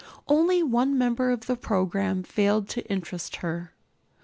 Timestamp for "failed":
2.23-2.67